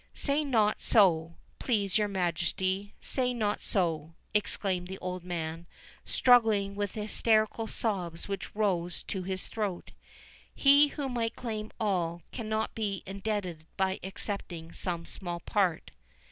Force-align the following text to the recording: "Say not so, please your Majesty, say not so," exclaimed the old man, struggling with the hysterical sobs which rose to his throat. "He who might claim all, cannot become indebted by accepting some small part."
"Say 0.15 0.43
not 0.43 0.81
so, 0.81 1.35
please 1.59 1.99
your 1.99 2.07
Majesty, 2.07 2.95
say 3.01 3.35
not 3.35 3.61
so," 3.61 4.15
exclaimed 4.33 4.87
the 4.87 4.97
old 4.97 5.23
man, 5.23 5.67
struggling 6.05 6.73
with 6.73 6.93
the 6.93 7.03
hysterical 7.03 7.67
sobs 7.67 8.27
which 8.27 8.55
rose 8.55 9.03
to 9.03 9.21
his 9.21 9.47
throat. 9.47 9.91
"He 10.55 10.87
who 10.87 11.07
might 11.07 11.35
claim 11.35 11.69
all, 11.79 12.23
cannot 12.31 12.73
become 12.73 13.03
indebted 13.17 13.67
by 13.77 13.99
accepting 14.01 14.71
some 14.73 15.05
small 15.05 15.39
part." 15.39 15.91